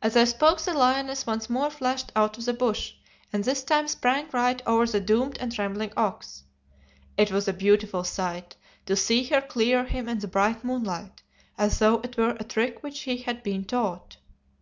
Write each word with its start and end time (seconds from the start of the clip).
"As 0.00 0.16
I 0.16 0.24
spoke, 0.24 0.60
the 0.62 0.72
lioness 0.72 1.26
once 1.26 1.50
more 1.50 1.68
flashed 1.70 2.10
out 2.16 2.38
of 2.38 2.46
the 2.46 2.54
bush, 2.54 2.94
and 3.34 3.44
this 3.44 3.62
time 3.62 3.86
sprang 3.86 4.28
right 4.32 4.62
over 4.66 4.86
the 4.86 4.98
doomed 4.98 5.36
and 5.36 5.52
trembling 5.52 5.92
ox. 5.94 6.44
It 7.18 7.30
was 7.30 7.46
a 7.46 7.52
beautiful 7.52 8.02
sight 8.02 8.56
to 8.86 8.96
see 8.96 9.24
her 9.24 9.42
clear 9.42 9.84
him 9.84 10.08
in 10.08 10.20
the 10.20 10.26
bright 10.26 10.64
moonlight, 10.64 11.22
as 11.58 11.80
though 11.80 12.00
it 12.00 12.16
were 12.16 12.38
a 12.40 12.44
trick 12.44 12.82
which 12.82 12.96
she 12.96 13.18
had 13.18 13.42
been 13.42 13.66
taught. 13.66 14.16